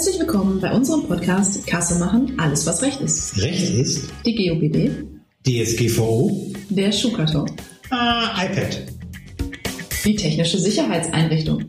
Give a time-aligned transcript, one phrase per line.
[0.00, 3.36] Herzlich willkommen bei unserem Podcast Kasse machen, alles was Recht ist.
[3.36, 4.90] Recht ist Die GOBD,
[5.46, 7.46] DSGVO, der Schuhkarton,
[7.90, 8.82] äh, iPad,
[10.06, 11.64] die technische Sicherheitseinrichtung,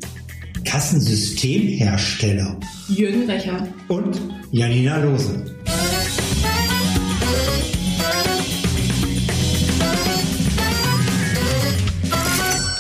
[0.64, 2.58] Kassensystemhersteller
[2.88, 3.68] Jürgen Recher.
[3.90, 4.22] und
[4.52, 5.44] Janina Lose.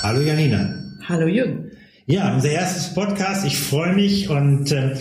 [0.01, 0.75] Hallo Janina.
[1.09, 1.71] Hallo Jürgen.
[2.05, 3.45] Ja, unser erstes Podcast.
[3.45, 4.95] Ich freue mich und äh,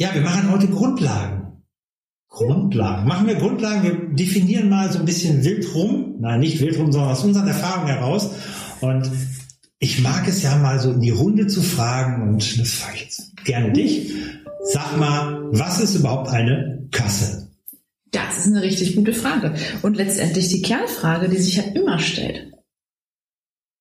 [0.00, 1.62] ja, wir machen heute Grundlagen.
[2.30, 3.06] Grundlagen.
[3.06, 3.82] Machen wir Grundlagen.
[3.82, 6.14] Wir definieren mal so ein bisschen wild rum.
[6.20, 8.30] Nein, nicht wild rum, sondern aus unseren Erfahrungen heraus.
[8.80, 9.10] Und
[9.78, 13.02] ich mag es ja mal so in die Runde zu fragen und das frage ich
[13.02, 14.14] jetzt gerne dich.
[14.72, 17.50] Sag mal, was ist überhaupt eine Kasse?
[18.10, 19.54] Das ist eine richtig gute Frage.
[19.82, 22.50] Und letztendlich die Kernfrage, die sich ja immer stellt.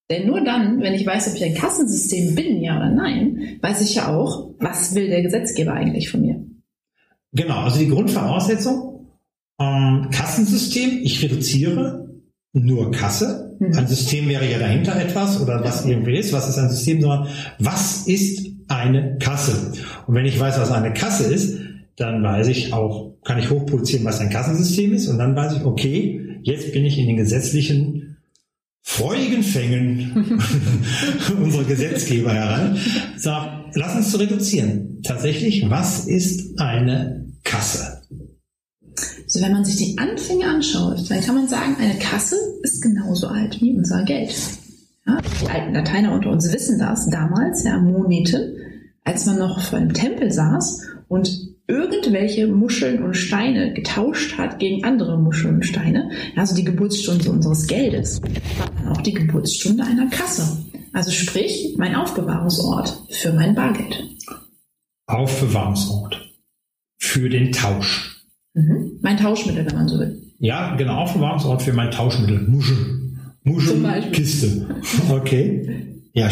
[0.10, 3.82] Denn nur dann, wenn ich weiß, ob ich ein Kassensystem bin, ja oder nein, weiß
[3.82, 6.44] ich ja auch, was will der Gesetzgeber eigentlich von mir.
[7.32, 9.08] Genau, also die Grundvoraussetzung,
[9.60, 12.10] ähm, Kassensystem, ich reduziere
[12.54, 13.56] nur Kasse.
[13.60, 13.78] Mhm.
[13.78, 16.34] Ein System wäre ja dahinter etwas oder was irgendwie ist.
[16.34, 17.28] Was ist ein System, sondern
[17.60, 19.74] was ist eine Kasse?
[20.08, 21.60] Und wenn ich weiß, was eine Kasse ist,
[21.98, 25.08] dann weiß ich auch, kann ich hochproduzieren, was ein Kassensystem ist.
[25.08, 28.09] Und dann weiß ich, okay, jetzt bin ich in den gesetzlichen
[28.90, 30.12] freudigen Fängen
[31.42, 32.76] unserer Gesetzgeber heran.
[33.16, 35.02] Sag, lass uns zu reduzieren.
[35.04, 38.02] Tatsächlich, was ist eine Kasse?
[39.28, 43.28] So, wenn man sich die Anfänge anschaut, dann kann man sagen, eine Kasse ist genauso
[43.28, 44.36] alt wie unser Geld.
[45.06, 48.56] Ja, die alten Lateiner unter uns wissen das damals, ja, Moneten,
[49.04, 54.84] als man noch vor einem Tempel saß und irgendwelche Muscheln und Steine getauscht hat gegen
[54.84, 60.58] andere Muscheln und Steine, also die Geburtsstunde unseres Geldes, dann auch die Geburtsstunde einer Kasse.
[60.94, 64.04] Also sprich, mein Aufbewahrungsort für mein Bargeld.
[65.06, 66.34] Aufbewahrungsort
[66.98, 68.26] für den Tausch.
[68.56, 69.00] Mhm.
[69.02, 70.22] Mein Tauschmittel, wenn man so will.
[70.40, 72.48] Ja, genau, Aufbewahrungsort für mein Tauschmittel.
[72.48, 72.78] Muschel.
[73.44, 74.12] Muschel, Zum Beispiel.
[74.12, 74.76] Kiste.
[75.10, 76.02] Okay.
[76.14, 76.30] Ja,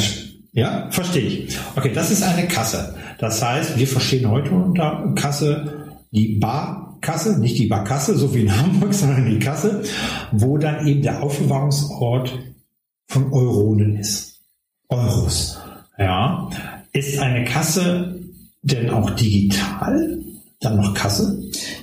[0.54, 1.58] ja, verstehe ich.
[1.76, 2.96] Okay, das ist eine Kasse.
[3.20, 8.58] Das heißt, wir verstehen heute unter Kasse die Barkasse, nicht die Barkasse, so wie in
[8.60, 9.84] Hamburg, sondern die Kasse,
[10.32, 12.38] wo dann eben der Aufbewahrungsort
[13.08, 14.42] von Euronen ist.
[14.90, 15.60] Euros.
[15.98, 16.50] Ja.
[16.94, 18.20] Ist eine Kasse
[18.62, 20.20] denn auch digital?
[20.60, 21.40] Dann noch Kasse?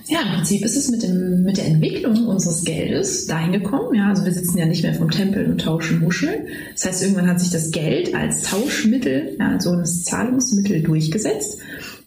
[0.09, 3.95] Ja, im Prinzip ist es mit, dem, mit der Entwicklung unseres Geldes dahin gekommen.
[3.95, 6.49] Ja, also wir sitzen ja nicht mehr vom Tempel und tauschen Muscheln.
[6.73, 11.59] Das heißt, irgendwann hat sich das Geld als Tauschmittel, ja, also als Zahlungsmittel durchgesetzt.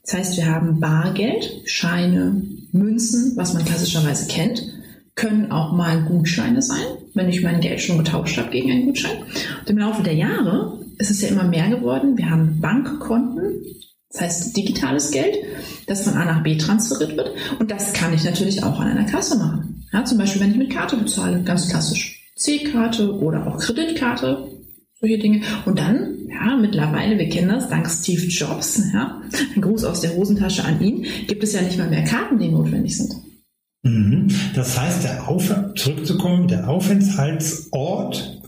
[0.04, 2.42] Das heißt, wir haben Bargeld, Scheine,
[2.74, 4.62] Münzen, was man klassischerweise kennt,
[5.16, 9.18] können auch mal Gutscheine sein, wenn ich mein Geld schon getauscht habe gegen einen Gutschein.
[9.62, 12.18] Und im Laufe der Jahre ist es ja immer mehr geworden.
[12.18, 13.64] Wir haben Bankkonten,
[14.12, 15.36] das heißt digitales Geld,
[15.88, 17.32] das von A nach B transferiert wird.
[17.60, 19.86] Und das kann ich natürlich auch an einer Kasse machen.
[19.92, 24.52] Ja, zum Beispiel, wenn ich mit Karte bezahle, ganz klassisch C-Karte oder auch Kreditkarte,
[25.00, 25.42] solche Dinge.
[25.66, 29.22] Und dann, ja, mittlerweile, wir kennen das, dank Steve Jobs, ja,
[29.56, 32.50] ein Gruß aus der Hosentasche an ihn, gibt es ja nicht mal mehr Karten, die
[32.50, 33.16] notwendig sind.
[33.84, 34.28] Mhm.
[34.56, 38.42] Das heißt, der Auf zurückzukommen, der Aufenthaltsort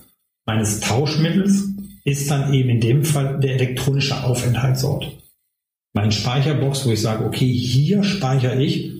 [0.45, 1.69] meines Tauschmittels
[2.03, 5.19] ist dann eben in dem Fall der elektronische Aufenthaltsort.
[5.93, 8.91] Mein Speicherbox, wo ich sage, okay, hier speichere ich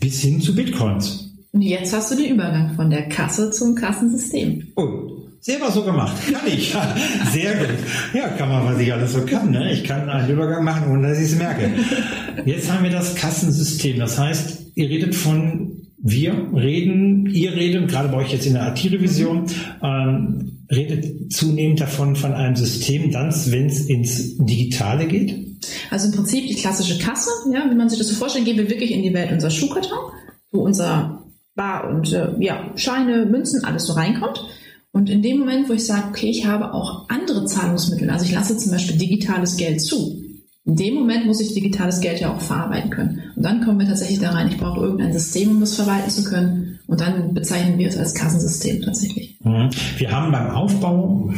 [0.00, 1.34] bis hin zu Bitcoins.
[1.52, 4.68] Und jetzt hast du den Übergang von der Kasse zum Kassensystem.
[4.76, 6.16] Oh, selber so gemacht.
[6.30, 6.74] Kann ich.
[7.32, 7.68] Sehr gut.
[8.12, 9.50] Ja, kann man, was ich alles so kann.
[9.50, 9.72] Ne?
[9.72, 11.70] Ich kann einen Übergang machen, ohne dass ich es merke.
[12.44, 13.98] Jetzt haben wir das Kassensystem.
[13.98, 18.74] Das heißt, ihr redet von, wir reden, ihr redet, gerade bei euch jetzt in der
[18.74, 19.46] IT-Revision,
[19.82, 25.46] ähm, redet zunehmend davon, von einem System, dann, wenn es ins Digitale geht.
[25.90, 28.70] Also im Prinzip die klassische Kasse, ja, wie man sich das so vorstellt, gehen wir
[28.70, 30.12] wirklich in die Welt unserer Schuhkarton,
[30.52, 31.22] wo unser
[31.54, 34.44] Bar und äh, ja, Scheine, Münzen, alles so reinkommt.
[34.92, 38.32] Und in dem Moment, wo ich sage, okay, ich habe auch andere Zahlungsmittel, also ich
[38.32, 40.22] lasse zum Beispiel digitales Geld zu,
[40.66, 43.22] in dem Moment muss ich digitales Geld ja auch verarbeiten können.
[43.36, 46.24] Und dann kommen wir tatsächlich da rein, ich brauche irgendein System, um das verwalten zu
[46.24, 46.80] können.
[46.88, 49.38] Und dann bezeichnen wir es als Kassensystem tatsächlich.
[49.44, 49.70] Mhm.
[49.98, 51.32] Wir haben beim Aufbau,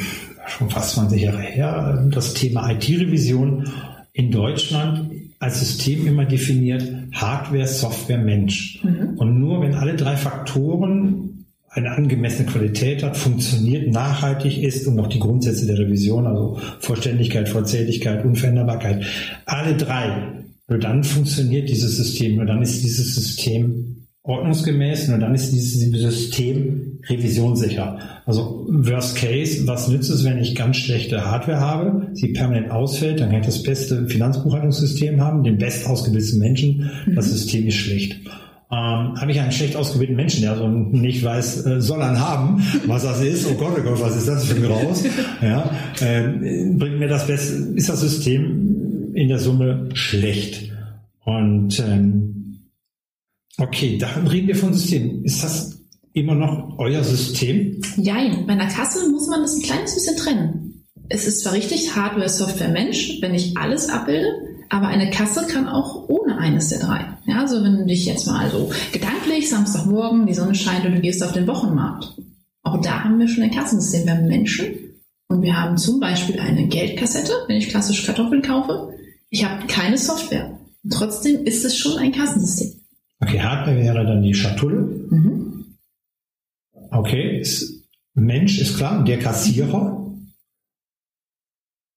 [0.46, 3.70] schon fast 20 Jahre her, das Thema IT-Revision
[4.18, 6.82] in Deutschland als System immer definiert
[7.12, 8.82] Hardware, Software, Mensch.
[9.16, 15.06] Und nur wenn alle drei Faktoren eine angemessene Qualität hat, funktioniert, nachhaltig ist und noch
[15.06, 19.06] die Grundsätze der Revision, also Vollständigkeit, Vollzähligkeit, Unveränderbarkeit,
[19.46, 20.32] alle drei,
[20.66, 25.80] nur dann funktioniert dieses System, nur dann ist dieses System ordnungsgemäß, nur dann ist dieses
[25.80, 27.98] System revisionssicher.
[28.26, 33.20] Also Worst Case, was nützt es, wenn ich ganz schlechte Hardware habe, sie permanent ausfällt,
[33.20, 37.30] dann kann ich das beste Finanzbuchhaltungssystem haben, den best ausgebildeten Menschen, das mhm.
[37.30, 38.20] System ist schlecht.
[38.70, 42.62] Ähm, habe ich einen schlecht ausgebildeten Menschen, der also nicht weiß, äh, soll er haben,
[42.86, 45.04] was das ist, oh Gott, oh Gott, was ist das für ein Graus,
[45.40, 45.70] ja,
[46.02, 46.28] äh,
[46.74, 50.70] bringt mir das Beste, ist das System in der Summe schlecht.
[51.24, 52.38] Und ähm,
[53.56, 55.24] Okay, dann reden wir von System.
[55.24, 55.78] Ist das
[56.12, 57.80] immer noch euer System?
[57.96, 58.14] Ja,
[58.46, 60.84] bei einer Kasse muss man das ein kleines bisschen trennen.
[61.08, 64.28] Es ist zwar richtig Hardware, Software, Mensch, wenn ich alles abbilde,
[64.68, 67.06] aber eine Kasse kann auch ohne eines der drei.
[67.26, 71.00] Ja, also wenn du dich jetzt mal also gedanklich Samstagmorgen, die Sonne scheint und du
[71.00, 72.12] gehst auf den Wochenmarkt.
[72.62, 74.04] Auch da haben wir schon ein Kassensystem.
[74.04, 74.66] Wir haben Menschen
[75.28, 78.92] und wir haben zum Beispiel eine Geldkassette, wenn ich klassisch Kartoffeln kaufe.
[79.30, 80.58] Ich habe keine Software.
[80.90, 82.80] Trotzdem ist es schon ein Kassensystem.
[83.20, 84.80] Okay, Hardware wäre dann die Schatulle.
[85.10, 85.76] Mhm.
[86.90, 87.84] Okay, ist,
[88.14, 90.12] Mensch ist klar, der Kassierer.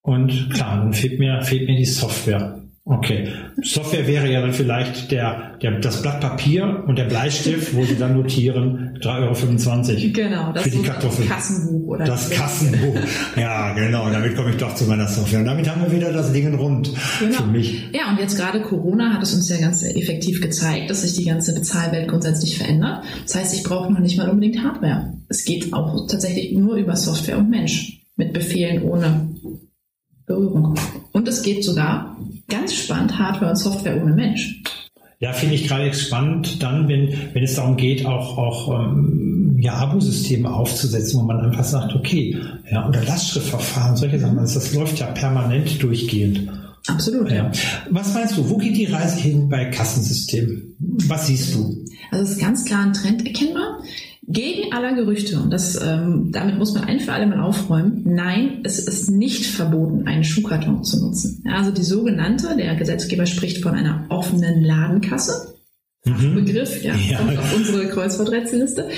[0.04, 2.61] Und klar, dann fehlt mir, fehlt mir die Software.
[2.84, 3.32] Okay.
[3.62, 7.96] Software wäre ja dann vielleicht der, der, das Blatt Papier und der Bleistift, wo Sie
[7.96, 10.14] dann notieren 3,25 Euro.
[10.14, 11.28] Genau, das für die Kartoffel.
[11.28, 12.98] Kassenbuch oder Das Kassenbuch.
[13.38, 14.10] Ja, genau.
[14.10, 15.40] Damit komme ich doch zu meiner Software.
[15.40, 17.38] Und damit haben wir wieder das Ding rund genau.
[17.38, 17.92] für mich.
[17.94, 21.26] Ja, und jetzt gerade Corona hat es uns ja ganz effektiv gezeigt, dass sich die
[21.26, 23.04] ganze Bezahlwelt grundsätzlich verändert.
[23.24, 25.14] Das heißt, ich brauche noch nicht mal unbedingt Hardware.
[25.30, 28.00] Es geht auch tatsächlich nur über Software und Mensch.
[28.16, 29.30] Mit Befehlen ohne
[30.26, 30.76] Berührung.
[31.12, 32.18] Und es geht sogar
[32.52, 34.62] ganz spannend Hardware und Software ohne Mensch.
[35.20, 39.76] Ja, finde ich gerade spannend, dann, wenn, wenn es darum geht, auch, auch ähm, ja,
[39.76, 42.36] Abosysteme aufzusetzen, wo man einfach sagt, okay,
[42.72, 46.50] ja, oder Lastschriftverfahren, solche Sachen, also das läuft ja permanent durchgehend.
[46.88, 47.30] Absolut.
[47.30, 47.52] Ja.
[47.92, 50.76] Was meinst du, wo geht die Reise hin bei Kassensystemen?
[50.80, 51.86] Was siehst du?
[52.10, 53.78] Also es ist ganz klar ein Trend erkennbar
[54.32, 58.62] gegen aller Gerüchte, und das, ähm, damit muss man ein für alle Mal aufräumen, nein,
[58.64, 61.44] es ist nicht verboten, einen Schuhkarton zu nutzen.
[61.46, 65.56] Ja, also die sogenannte, der Gesetzgeber spricht von einer offenen Ladenkasse.
[66.06, 66.36] Mhm.
[66.36, 67.20] Begriff, ja, ja.
[67.20, 68.90] kommt auf unsere Kreuzworträtselliste.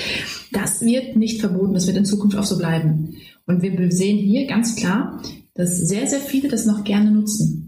[0.52, 3.16] Das wird nicht verboten, das wird in Zukunft auch so bleiben.
[3.46, 5.20] Und wir sehen hier ganz klar,
[5.54, 7.64] dass sehr, sehr viele das noch gerne nutzen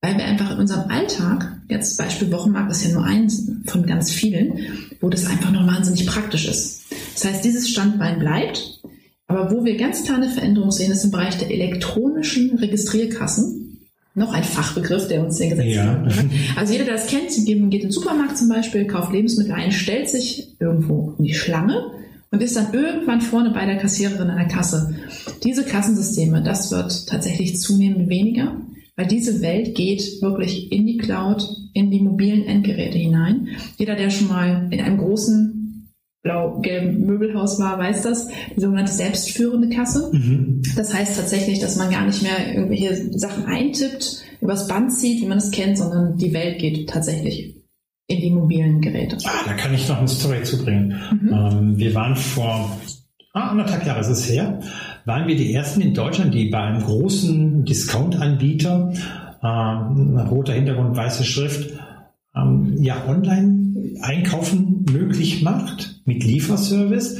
[0.00, 4.10] weil wir einfach in unserem Alltag, jetzt Beispiel Wochenmarkt ist ja nur eins von ganz
[4.10, 4.58] vielen,
[5.00, 6.79] wo das einfach noch wahnsinnig praktisch ist.
[7.14, 8.80] Das heißt, dieses Standbein bleibt,
[9.26, 13.78] aber wo wir ganz kleine Veränderungen sehen, ist im Bereich der elektronischen Registrierkassen.
[14.16, 16.04] Noch ein Fachbegriff, der uns den Gesetz ja.
[16.56, 20.10] Also jeder, der das kennt, geht in den Supermarkt zum Beispiel, kauft Lebensmittel ein, stellt
[20.10, 21.92] sich irgendwo in die Schlange
[22.32, 24.96] und ist dann irgendwann vorne bei der Kassiererin an der Kasse.
[25.44, 28.56] Diese Kassensysteme, das wird tatsächlich zunehmend weniger.
[28.96, 33.48] Weil diese Welt geht wirklich in die Cloud, in die mobilen Endgeräte hinein.
[33.78, 35.59] Jeder, der schon mal in einem großen
[36.22, 40.10] blau-gelben Möbelhaus war, weiß das, die sogenannte selbstführende Kasse.
[40.12, 40.62] Mhm.
[40.76, 45.26] Das heißt tatsächlich, dass man gar nicht mehr irgendwelche Sachen eintippt, übers Band zieht, wie
[45.26, 47.56] man es kennt, sondern die Welt geht tatsächlich
[48.06, 49.16] in die mobilen Geräte.
[49.24, 51.00] Ah, da kann ich noch eine Story zubringen.
[51.12, 51.32] Mhm.
[51.32, 52.70] Ähm, wir waren vor
[53.32, 54.60] ah, anderthalb Jahre ist es her,
[55.04, 58.92] waren wir die ersten in Deutschland, die bei einem großen Discount-Anbieter,
[59.42, 61.70] ähm, roter Hintergrund, weiße Schrift,
[62.34, 63.59] ähm, ja, online
[64.00, 67.18] einkaufen möglich macht mit Lieferservice.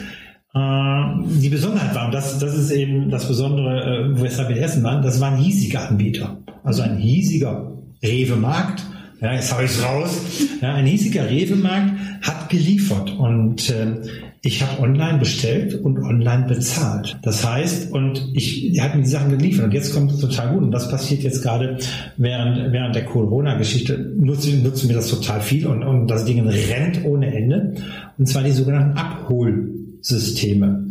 [0.54, 1.02] Äh,
[1.40, 5.02] die Besonderheit war, und das, das ist eben das Besondere, äh, weshalb wir ersten waren,
[5.02, 6.38] das war ein hiesiger Anbieter.
[6.64, 7.72] Also ein hiesiger
[8.02, 8.84] Rewe-Markt.
[9.20, 10.20] Ja, jetzt habe ich es raus.
[10.62, 13.10] Ja, ein hiesiger Rewe-Markt hat geliefert.
[13.18, 13.96] Und äh,
[14.42, 17.18] ich habe online bestellt und online bezahlt.
[17.22, 20.54] Das heißt, und ich, er hat mir die Sachen geliefert und jetzt kommt es total
[20.54, 21.76] gut und das passiert jetzt gerade
[22.16, 27.04] während, während der Corona-Geschichte, nutzen, nutzen wir das total viel und, und das Ding rennt
[27.04, 27.74] ohne Ende
[28.16, 30.86] und zwar die sogenannten Abholsysteme.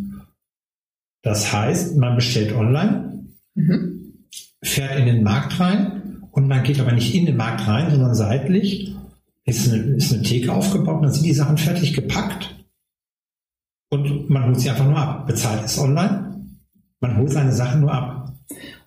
[1.22, 3.24] Das heißt, man bestellt online,
[3.56, 4.14] mhm.
[4.62, 8.14] fährt in den Markt rein und man geht aber nicht in den Markt rein, sondern
[8.14, 8.94] seitlich
[9.44, 12.54] ist eine, ist eine Theke aufgebaut und dann sind die Sachen fertig gepackt
[13.90, 15.26] und man holt sie einfach nur ab.
[15.26, 16.46] Bezahlt es online.
[17.00, 18.19] Man holt seine Sachen nur ab.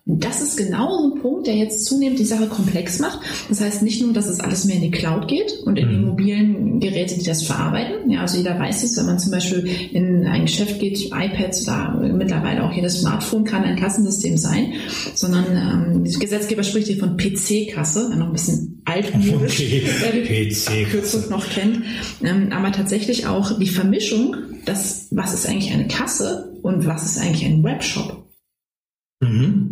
[0.06, 3.20] Das ist genau so ein Punkt, der jetzt zunehmend die Sache komplex macht.
[3.48, 5.96] Das heißt nicht nur, dass es alles mehr in die Cloud geht und in die
[5.96, 6.04] mhm.
[6.04, 8.10] mobilen Geräte, die das verarbeiten.
[8.10, 12.12] Ja, also jeder weiß es, wenn man zum Beispiel in ein Geschäft geht, iPads oder
[12.12, 14.74] mittlerweile auch jedes Smartphone kann ein Kassensystem sein,
[15.14, 19.84] sondern ähm, der Gesetzgeber spricht hier von PC-Kasse, noch ein bisschen altmodisch, okay.
[20.00, 21.82] wer die Kürzung noch kennt.
[22.22, 27.18] Ähm, aber tatsächlich auch die Vermischung, das, was ist eigentlich eine Kasse und was ist
[27.18, 28.23] eigentlich ein Webshop?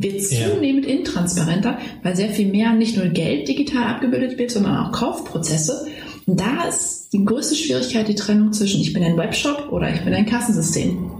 [0.02, 0.92] Wird zunehmend ja.
[0.92, 5.86] intransparenter, weil sehr viel mehr nicht nur Geld digital abgebildet wird, sondern auch Kaufprozesse.
[6.26, 10.02] Und da ist die größte Schwierigkeit die Trennung zwischen ich bin ein Webshop oder ich
[10.02, 11.10] bin ein Kassensystem.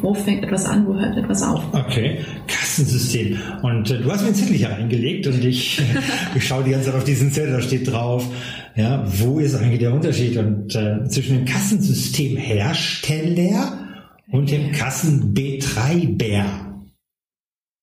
[0.00, 1.62] Wo fängt etwas an, wo hört etwas auf?
[1.72, 3.36] Okay, Kassensystem.
[3.62, 5.82] Und äh, du hast mir einen Zettel hier eingelegt und ich,
[6.34, 8.26] ich schaue die ganze Zeit auf diesen Zettel, da steht drauf,
[8.74, 13.80] ja, wo ist eigentlich der Unterschied und äh, zwischen dem Kassensystemhersteller
[14.30, 16.67] und dem Kassenbetreiber?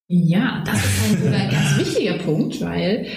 [0.08, 3.08] Ja, das ist ein, sogar ein ganz wichtiger Punkt, weil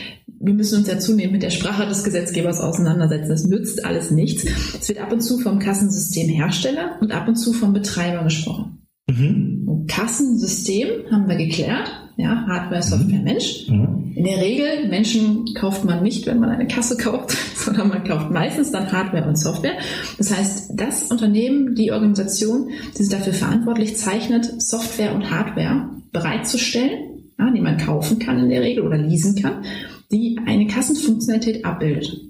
[0.41, 3.33] wir müssen uns ja zunehmend mit der Sprache des Gesetzgebers auseinandersetzen.
[3.33, 4.45] Es nützt alles nichts.
[4.81, 8.87] Es wird ab und zu vom Kassensystemhersteller und ab und zu vom Betreiber gesprochen.
[9.11, 9.87] Mhm.
[9.89, 11.91] Kassensystem haben wir geklärt.
[12.21, 13.25] Ja, Hardware, Software, mhm.
[13.25, 13.69] Mensch.
[13.69, 14.13] Mhm.
[14.17, 18.33] In der Regel, Menschen kauft man nicht, wenn man eine Kasse kauft, sondern man kauft
[18.33, 19.79] meistens dann Hardware und Software.
[20.19, 27.31] Das heißt, das Unternehmen, die Organisation, die sich dafür verantwortlich zeichnet, Software und Hardware bereitzustellen,
[27.39, 29.65] ja, die man kaufen kann in der Regel oder leasen kann,
[30.11, 32.21] die eine Kassenfunktionalität abbildet.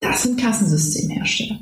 [0.00, 1.60] Das sind Kassensystemhersteller.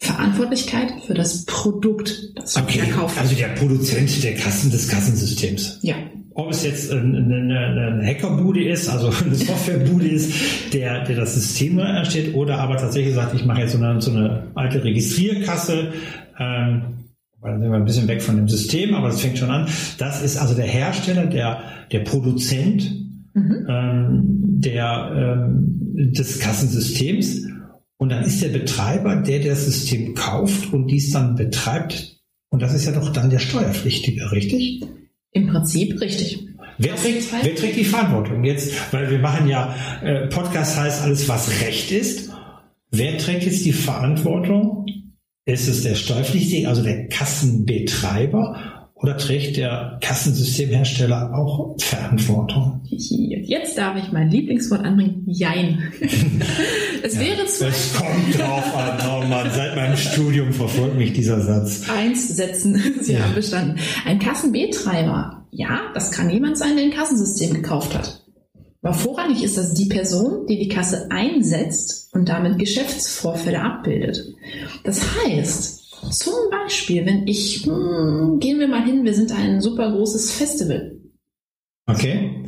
[0.00, 5.78] Verantwortlichkeit für das Produkt, das okay, verkauft Also der Produzent der Kassen des Kassensystems.
[5.80, 5.96] Ja.
[6.38, 11.80] Ob es jetzt eine, eine, Hackerbude ist, also eine Softwarebude ist, der, der das System
[11.80, 15.92] erstellt, oder aber tatsächlich sagt, ich mache jetzt so eine, so eine alte Registrierkasse,
[16.38, 16.82] ähm,
[17.42, 19.66] dann sind wir ein bisschen weg von dem System, aber das fängt schon an.
[19.98, 22.88] Das ist also der Hersteller, der, der Produzent
[23.34, 23.66] mhm.
[23.68, 24.22] ähm,
[24.60, 25.10] der,
[25.42, 27.48] ähm, des Kassensystems.
[27.96, 32.20] Und dann ist der Betreiber, der das System kauft und dies dann betreibt.
[32.48, 34.84] Und das ist ja doch dann der Steuerpflichtige, richtig?
[35.32, 36.46] Im Prinzip richtig.
[36.78, 38.92] Wer trägt, wer trägt die Verantwortung jetzt?
[38.92, 42.30] Weil wir machen ja, äh, Podcast heißt alles, was Recht ist.
[42.90, 44.86] Wer trägt jetzt die Verantwortung?
[45.44, 48.77] Ist es der Steuerpflichtige, also der Kassenbetreiber?
[49.00, 52.80] Oder trägt der Kassensystemhersteller auch Verantwortung?
[52.84, 55.22] Jetzt darf ich mein Lieblingswort anbringen.
[55.26, 55.92] Jein.
[57.02, 57.68] es ja, wäre zwar.
[57.68, 58.98] Es kommt drauf an.
[59.08, 61.88] Oh Mann, seit meinem Studium verfolgt mich dieser Satz.
[61.88, 62.82] Eins setzen.
[63.00, 63.20] Sie ja.
[63.20, 63.78] haben bestanden.
[64.04, 65.46] Ein Kassenbetreiber.
[65.50, 68.24] Ja, das kann jemand sein, der ein Kassensystem gekauft hat.
[68.82, 74.34] Aber vorrangig ist das die Person, die die Kasse einsetzt und damit Geschäftsvorfälle abbildet.
[74.84, 75.77] Das heißt,
[76.10, 80.98] zum Beispiel, wenn ich, hm, gehen wir mal hin, wir sind ein super großes Festival.
[81.86, 82.44] Okay.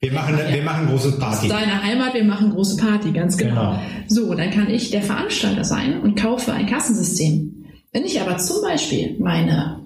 [0.00, 1.48] Wir machen, ja, wir machen große Party.
[1.48, 3.72] Deine Heimat, wir machen große Party, ganz genau.
[3.72, 3.82] genau.
[4.08, 7.66] So, dann kann ich der Veranstalter sein und kaufe ein Kassensystem.
[7.92, 9.82] Wenn ich aber zum Beispiel meine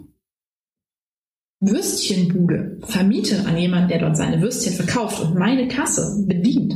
[1.60, 6.74] Würstchenbude vermiete an jemanden, der dort seine Würstchen verkauft und meine Kasse bedient,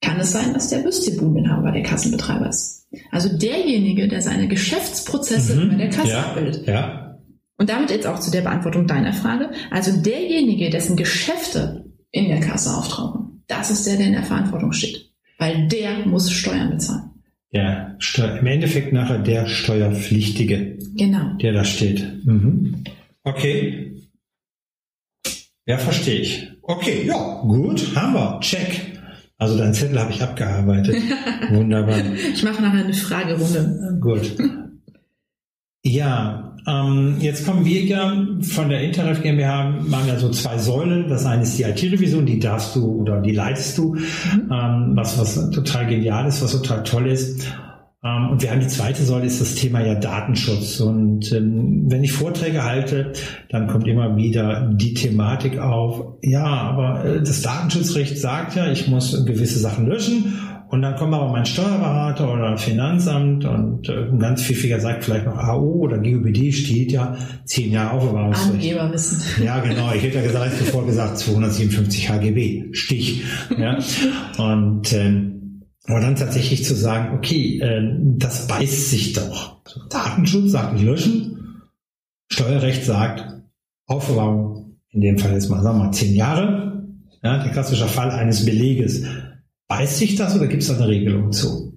[0.00, 2.81] kann es sein, dass der Würstchenbudeninhaber der Kassenbetreiber ist.
[3.10, 6.66] Also derjenige, der seine Geschäftsprozesse mhm, bei der Kasse ja, abbildet.
[6.66, 7.18] Ja.
[7.58, 9.50] Und damit jetzt auch zu der Beantwortung deiner Frage.
[9.70, 14.72] Also derjenige, dessen Geschäfte in der Kasse auftauchen, das ist der, der in der Verantwortung
[14.72, 15.10] steht.
[15.38, 17.10] Weil der muss Steuern bezahlen.
[17.50, 20.78] Ja, im Endeffekt nachher der Steuerpflichtige.
[20.94, 21.34] Genau.
[21.36, 22.24] Der da steht.
[22.24, 22.84] Mhm.
[23.24, 23.92] Okay.
[25.66, 26.48] Ja, verstehe ich.
[26.62, 28.40] Okay, ja, gut, haben wir.
[28.40, 28.91] Check.
[29.42, 30.94] Also deinen Zettel habe ich abgearbeitet.
[31.50, 31.98] Wunderbar.
[32.32, 33.98] Ich mache nachher eine Fragerunde.
[34.00, 34.36] Gut.
[35.84, 41.08] Ja, ähm, jetzt kommen wir ja von der Interref GmbH, machen ja so zwei Säulen.
[41.08, 44.48] Das eine ist die IT-Revision, die darfst du oder die leitest du, mhm.
[44.52, 47.44] ähm, was, was total genial ist, was total toll ist.
[48.04, 50.80] Ähm, und wir haben die zweite Säule, ist das Thema ja Datenschutz.
[50.80, 53.12] Und ähm, wenn ich Vorträge halte,
[53.48, 58.88] dann kommt immer wieder die Thematik auf, ja, aber äh, das Datenschutzrecht sagt ja, ich
[58.88, 60.38] muss gewisse Sachen löschen.
[60.68, 65.26] Und dann kommt aber mein Steuerberater oder Finanzamt und äh, ein ganz pfiffiger sagt vielleicht
[65.26, 68.54] noch AO oder GUBD steht ja zehn Jahre Aufbewahrungsrecht.
[68.54, 69.44] Angeberwissen.
[69.44, 69.92] Ja, genau.
[69.94, 72.72] Ich hätte ja gesagt, sofort gesagt 257 HGB.
[72.72, 73.22] Stich.
[73.58, 73.78] Ja.
[74.38, 75.41] Und ähm,
[75.86, 79.62] aber dann tatsächlich zu sagen, okay, äh, das beißt sich doch.
[79.90, 81.62] Datenschutz sagt nicht löschen,
[82.28, 83.42] Steuerrecht sagt
[83.86, 86.86] Aufbewahrung, in dem Fall jetzt mal, sagen wir mal, zehn Jahre.
[87.22, 89.04] Ja, der klassische Fall eines Beleges.
[89.68, 91.72] Beißt sich das oder gibt es da eine Regelung zu?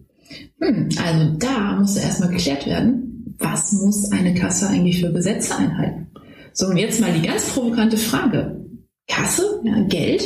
[0.60, 6.08] Hm, also da muss erstmal geklärt werden, was muss eine Kasse eigentlich für Gesetze einhalten?
[6.54, 8.66] So, und jetzt mal die ganz provokante Frage.
[9.08, 10.24] Kasse, ja, Geld,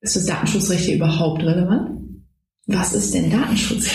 [0.00, 2.07] ist das Datenschutzrecht hier überhaupt relevant?
[2.68, 3.90] Was ist denn Datenschutz?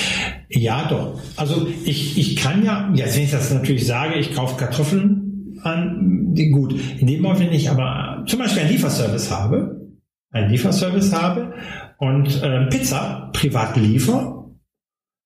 [0.50, 1.20] Ja, doch.
[1.38, 6.34] Also ich, ich kann ja, ja, wenn ich das natürlich sage, ich kaufe Kartoffeln an,
[6.52, 6.74] gut.
[7.00, 9.92] In dem Moment, wenn ich aber zum Beispiel einen Lieferservice habe,
[10.32, 11.54] einen Lieferservice habe
[12.00, 14.50] und äh, Pizza privat liefer,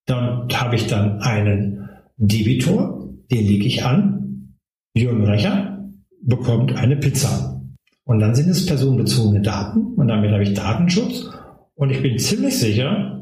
[0.06, 1.88] dann habe ich dann einen
[2.18, 4.58] Debitor, den lege ich an,
[4.94, 5.90] Jürgen Recher
[6.22, 7.62] bekommt eine Pizza.
[8.04, 11.30] Und dann sind es personenbezogene Daten und damit habe ich Datenschutz
[11.76, 13.17] und ich bin ziemlich sicher,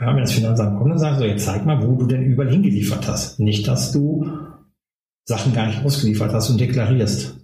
[0.00, 2.50] Ja, wenn das Finanzamt kommt und sagt, so jetzt zeig mal, wo du denn überall
[2.50, 3.38] hingeliefert hast.
[3.38, 4.26] Nicht, dass du
[5.24, 7.36] Sachen gar nicht ausgeliefert hast und deklarierst.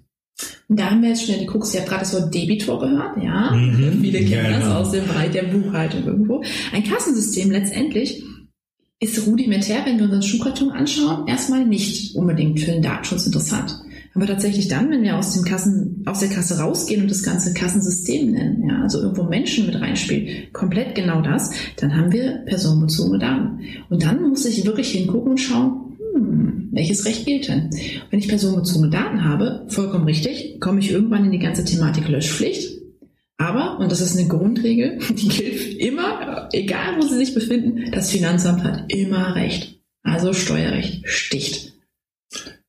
[0.69, 3.23] Und da haben wir jetzt schon die Krux, ihr habt gerade das Wort Debitor gehört,
[3.23, 3.52] ja.
[3.52, 4.67] Mhm, Viele kennen genau.
[4.67, 6.43] das aus dem Bereich der Buchhaltung irgendwo.
[6.73, 8.23] Ein Kassensystem letztendlich
[9.00, 13.81] ist rudimentär, wenn wir unseren Schuhkarton anschauen, erstmal nicht unbedingt für den Datenschutz interessant.
[14.15, 17.55] Aber tatsächlich dann, wenn wir aus dem Kassen, aus der Kasse rausgehen und das ganze
[17.55, 23.19] Kassensystem nennen, ja, also irgendwo Menschen mit reinspielen, komplett genau das, dann haben wir personenbezogene
[23.19, 23.61] Daten.
[23.91, 27.71] Und dann muss ich wirklich hingucken und schauen, hm, welches Recht gilt denn?
[28.11, 32.79] Wenn ich personenbezogene Daten habe, vollkommen richtig, komme ich irgendwann in die ganze Thematik Löschpflicht.
[33.37, 38.11] Aber, und das ist eine Grundregel, die gilt immer, egal wo Sie sich befinden, das
[38.11, 39.81] Finanzamt hat immer Recht.
[40.03, 41.75] Also Steuerrecht sticht.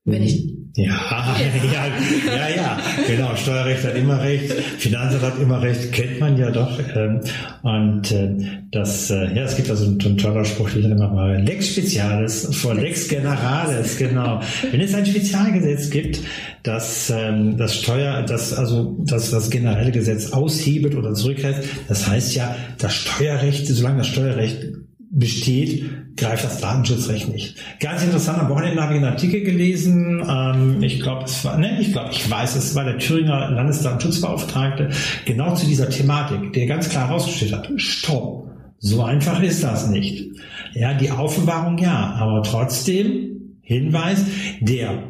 [0.03, 1.35] Wenn ich ja,
[1.73, 3.35] ja, ja, ja, genau.
[3.35, 6.79] Steuerrecht hat immer recht, Finanzamt hat immer recht, kennt man ja doch.
[6.95, 7.21] Ähm,
[7.61, 8.35] und äh,
[8.71, 11.69] das, äh, ja, es gibt also einen, einen toller Spruch, den ich immer mal Lex
[11.69, 14.41] Spezialis vor Lex Generales, genau.
[14.71, 16.21] Wenn es ein Spezialgesetz gibt,
[16.63, 21.57] das ähm, das Steuer, das also das das generelle Gesetz aushebelt oder zurückhält,
[21.87, 24.67] das heißt ja, das Steuerrecht, solange das Steuerrecht
[25.11, 27.55] besteht, greift das Datenschutzrecht nicht.
[27.79, 31.79] Ganz interessant, am Wochenende habe ich einen Artikel gelesen, ähm, ich glaube, es war, ne,
[31.81, 34.89] ich glaube, ich weiß, es war der Thüringer Landesdatenschutzbeauftragte,
[35.25, 40.29] genau zu dieser Thematik, der ganz klar herausgestellt hat, stopp, so einfach ist das nicht.
[40.73, 44.25] Ja, die Aufbewahrung ja, aber trotzdem, Hinweis,
[44.61, 45.03] der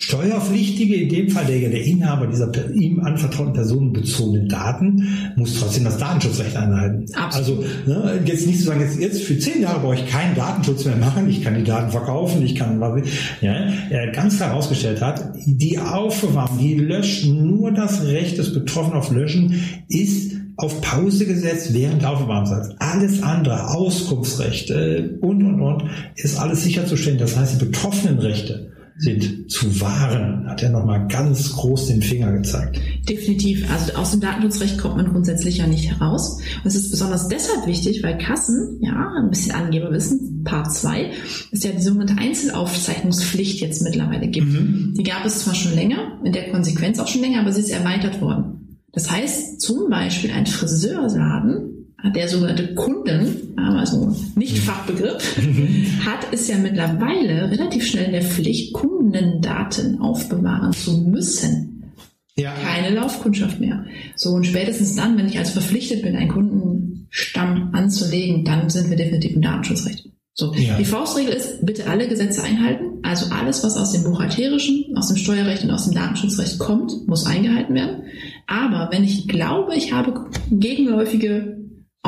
[0.00, 5.98] Steuerpflichtige, in dem Fall der, der Inhaber dieser ihm anvertrauten personenbezogenen Daten, muss trotzdem das
[5.98, 7.06] Datenschutzrecht einhalten.
[7.14, 7.64] Absolut.
[7.64, 10.84] Also ne, jetzt nicht zu sagen, jetzt, jetzt für zehn Jahre brauche ich keinen Datenschutz
[10.84, 13.02] mehr machen, ich kann die Daten verkaufen, ich kann was
[13.40, 13.52] ja,
[13.90, 19.10] er ganz klar herausgestellt hat, die Aufbewahrung, die Löschen, nur das Recht des Betroffenen auf
[19.10, 22.76] Löschen ist auf Pause gesetzt während der Aufbewahrungszeit.
[22.78, 27.18] Alles andere, Auskunftsrechte und, und, und, ist alles sicherzustellen.
[27.18, 32.32] Das heißt, die betroffenen Rechte sind zu wahren, hat er nochmal ganz groß den Finger
[32.32, 32.80] gezeigt.
[33.08, 33.70] Definitiv.
[33.70, 36.40] Also aus dem Datenschutzrecht kommt man grundsätzlich ja nicht heraus.
[36.62, 41.12] Und es ist besonders deshalb wichtig, weil Kassen, ja, ein bisschen Angeberwissen, Part 2,
[41.52, 44.52] ist ja die sogenannte Einzelaufzeichnungspflicht jetzt mittlerweile gibt.
[44.52, 44.94] Mhm.
[44.98, 47.70] Die gab es zwar schon länger, in der Konsequenz auch schon länger, aber sie ist
[47.70, 48.78] erweitert worden.
[48.92, 55.36] Das heißt, zum Beispiel ein Friseurladen der sogenannte Kunden, also nicht Fachbegriff,
[56.06, 61.92] hat es ja mittlerweile relativ schnell in der Pflicht, Kundendaten aufbewahren zu müssen.
[62.36, 62.54] Ja.
[62.54, 63.84] Keine Laufkundschaft mehr.
[64.14, 68.96] So, und spätestens dann, wenn ich also verpflichtet bin, einen Kundenstamm anzulegen, dann sind wir
[68.96, 70.08] definitiv im Datenschutzrecht.
[70.34, 70.76] So, ja.
[70.78, 73.00] die Faustregel ist, bitte alle Gesetze einhalten.
[73.02, 77.26] Also alles, was aus dem buchhalterischen, aus dem Steuerrecht und aus dem Datenschutzrecht kommt, muss
[77.26, 78.04] eingehalten werden.
[78.46, 81.57] Aber wenn ich glaube, ich habe gegenläufige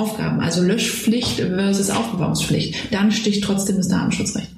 [0.01, 4.51] Aufgaben, also Löschpflicht versus Aufbewahrungspflicht, dann sticht trotzdem das Datenschutzrecht.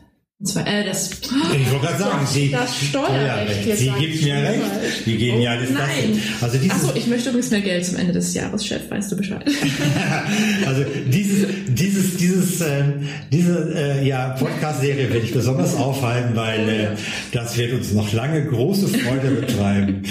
[0.42, 3.78] Und zwar, äh, das, ich wollte gerade sagen, Sie, das Steuerrecht.
[3.78, 5.06] Sie gibt mir recht.
[5.06, 6.20] Die gehen ja alles nein.
[6.40, 6.42] das.
[6.42, 9.16] Also dieses, Achso, ich möchte übrigens mehr Geld zum Ende des Jahres, Chef, weißt du
[9.16, 9.44] Bescheid.
[10.66, 12.82] also dieses, dieses, dieses, äh,
[13.30, 16.88] diese äh, ja, Podcast-Serie werde ich besonders aufhalten, weil äh,
[17.30, 20.02] das wird uns noch lange große Freude betreiben.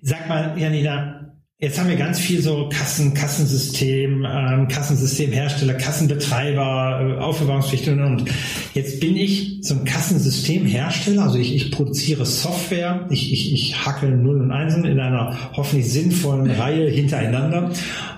[0.00, 1.29] Sag mal, Janina,
[1.62, 8.24] Jetzt haben wir ganz viel so Kassen, Kassensystem, ähm, Kassensystemhersteller, Kassenbetreiber, äh, Aufbewahrungspflicht und, und.
[8.72, 14.08] Jetzt bin ich so ein Kassensystemhersteller, also ich, ich produziere Software, ich, ich, ich hacke
[14.08, 17.72] Null und Einsen in einer hoffentlich sinnvollen Reihe hintereinander.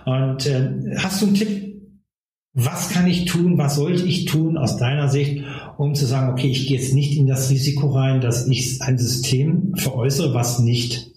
[0.05, 1.83] Und äh, hast du einen Tipp,
[2.55, 5.43] was kann ich tun, was sollte ich tun aus deiner Sicht,
[5.79, 8.99] um zu sagen, okay, ich gehe jetzt nicht in das Risiko rein, dass ich ein
[8.99, 11.12] System veräußere, was nicht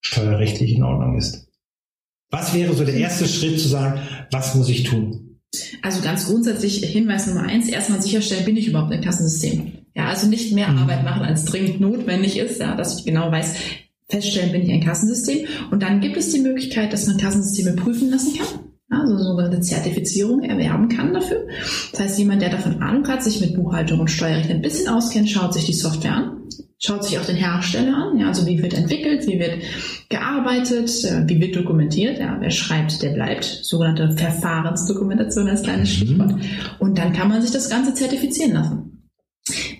[0.00, 1.48] steuerrechtlich in Ordnung ist.
[2.30, 5.40] Was wäre so der erste Schritt zu sagen, was muss ich tun?
[5.82, 9.72] Also ganz grundsätzlich Hinweis Nummer eins, erstmal sicherstellen, bin ich überhaupt ein Kassensystem.
[9.94, 10.78] Ja, also nicht mehr mhm.
[10.78, 13.54] Arbeit machen, als dringend notwendig ist, ja, dass ich genau weiß,
[14.10, 15.46] feststellen, bin ich ein Kassensystem.
[15.70, 18.46] Und dann gibt es die Möglichkeit, dass man Kassensysteme prüfen lassen kann.
[18.90, 21.46] Also sogenannte Zertifizierung erwerben kann dafür.
[21.92, 25.28] Das heißt, jemand, der davon Ahnung hat, sich mit Buchhaltung und Steuerrecht ein bisschen auskennt,
[25.28, 26.37] schaut sich die Software an,
[26.78, 29.62] schaut sich auch den Hersteller an, ja, also wie wird entwickelt, wie wird
[30.08, 35.94] gearbeitet, äh, wie wird dokumentiert, ja, wer schreibt, der bleibt, sogenannte Verfahrensdokumentation als kleines mhm.
[35.94, 36.34] Stichwort.
[36.78, 38.88] Und dann kann man sich das Ganze zertifizieren lassen.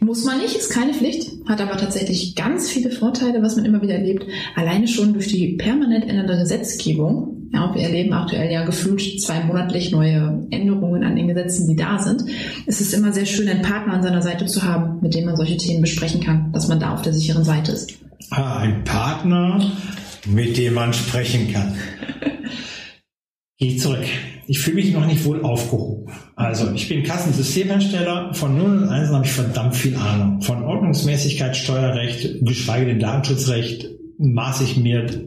[0.01, 3.83] Muss man nicht, ist keine Pflicht, hat aber tatsächlich ganz viele Vorteile, was man immer
[3.83, 4.25] wieder erlebt.
[4.55, 7.38] Alleine schon durch die permanent ändernde Gesetzgebung.
[7.53, 12.25] Ja, wir erleben aktuell ja gefühlt zweimonatlich neue Änderungen an den Gesetzen, die da sind.
[12.67, 15.37] Es ist immer sehr schön, einen Partner an seiner Seite zu haben, mit dem man
[15.37, 17.93] solche Themen besprechen kann, dass man da auf der sicheren Seite ist.
[18.31, 19.63] Ah, ein Partner,
[20.27, 21.75] mit dem man sprechen kann.
[23.59, 24.05] Geh zurück.
[24.47, 26.13] ich fühle mich noch nicht wohl aufgehoben.
[26.37, 30.43] Also ich bin Kassensystemhersteller, von 0 und 1 habe ich verdammt viel Ahnung.
[30.43, 35.27] Von Ordnungsmäßigkeit, Steuerrecht, geschweige denn Datenschutzrecht maße ich mir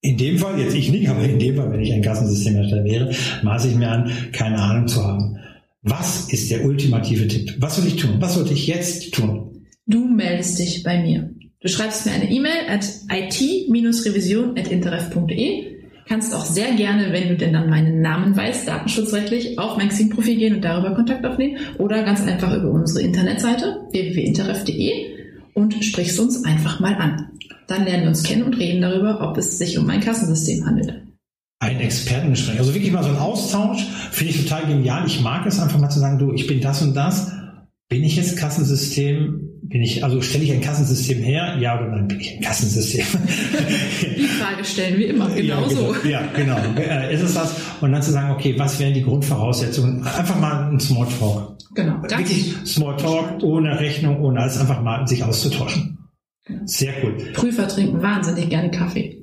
[0.00, 3.10] in dem Fall, jetzt ich nicht, aber in dem Fall, wenn ich ein Kassensystemhersteller wäre,
[3.42, 5.38] maße ich mir an, keine Ahnung zu haben.
[5.82, 7.56] Was ist der ultimative Tipp?
[7.58, 8.16] Was soll ich tun?
[8.18, 9.66] Was sollte ich jetzt tun?
[9.86, 11.30] Du meldest dich bei mir.
[11.60, 15.78] Du schreibst mir eine E-Mail at it-revision.interref.de.
[16.06, 20.36] Kannst auch sehr gerne, wenn du denn dann meinen Namen weißt, datenschutzrechtlich, auf mein Xing-Profil
[20.36, 25.17] gehen und darüber Kontakt aufnehmen oder ganz einfach über unsere Internetseite www.interref.de
[25.58, 27.30] und sprichst uns einfach mal an.
[27.66, 31.02] Dann lernen wir uns kennen und reden darüber, ob es sich um ein Kassensystem handelt.
[31.60, 32.58] Ein Expertengespräch.
[32.58, 33.84] Also wirklich mal so ein Austausch.
[34.12, 35.04] Finde ich total genial.
[35.06, 37.32] Ich mag es einfach mal zu sagen, du, ich bin das und das.
[37.88, 39.40] Bin ich jetzt Kassensystem?
[39.62, 41.56] Bin ich, also stelle ich ein Kassensystem her?
[41.58, 42.08] Ja oder nein?
[42.08, 43.06] Bin ich ein Kassensystem?
[44.16, 45.94] Die Frage stellen wir immer genau, ja, so.
[46.06, 46.58] Ja, genau.
[46.76, 47.54] Äh, ist es das?
[47.80, 50.02] Und dann zu sagen, okay, was wären die Grundvoraussetzungen?
[50.06, 51.56] Einfach mal ein Smalltalk.
[51.74, 52.02] Genau.
[52.02, 55.98] Wirklich Smalltalk, ohne Rechnung, ohne alles, einfach mal sich auszutauschen.
[56.44, 56.62] Genau.
[56.66, 57.14] Sehr cool.
[57.32, 59.22] Prüfer trinken wahnsinnig gerne Kaffee.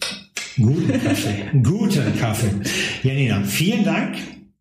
[0.57, 1.59] Guten Kaffee.
[1.61, 2.51] Guten Kaffee.
[3.03, 4.15] Janina, vielen Dank.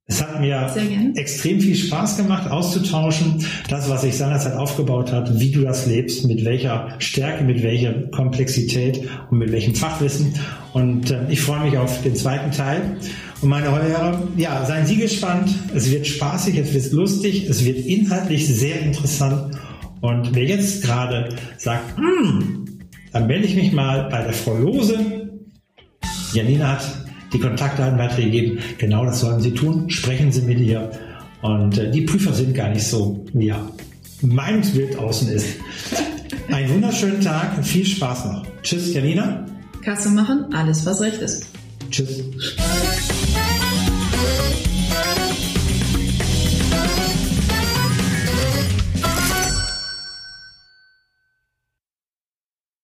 [0.07, 0.71] Es hat mir
[1.17, 6.27] extrem viel Spaß gemacht, auszutauschen, das, was sich seinerzeit aufgebaut hat, wie du das lebst,
[6.27, 10.35] mit welcher Stärke, mit welcher Komplexität und mit welchem Fachwissen.
[10.75, 12.99] Und äh, ich freue mich auf den zweiten Teil.
[13.41, 15.49] Und meine Hörer, ja, seien Sie gespannt.
[15.75, 19.57] Es wird spaßig, es wird lustig, es wird inhaltlich sehr interessant.
[20.03, 22.67] Und wer jetzt gerade sagt, hm,
[23.11, 24.99] dann melde ich mich mal bei der Frau Lose.
[26.35, 27.04] Janina hat
[27.35, 28.61] die Kontaktdaten weitergegeben.
[28.79, 29.91] Genau das sollen Sie tun.
[29.91, 30.91] Sprechen Sie mit ihr.
[31.43, 33.69] Und äh, die Prüfer sind gar nicht so, wie ja,
[34.23, 35.47] mein Bild außen ist.
[36.51, 38.47] Einen wunderschönen Tag, viel Spaß noch.
[38.63, 39.45] Tschüss, Janina.
[39.83, 41.47] Kasse machen, alles was recht ist.
[41.91, 42.25] Tschüss.